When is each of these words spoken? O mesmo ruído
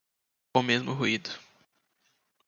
O 0.55 0.63
mesmo 0.63 0.93
ruído 0.95 1.29